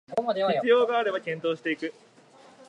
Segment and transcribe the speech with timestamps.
[0.17, 1.93] 必要があれば検討していく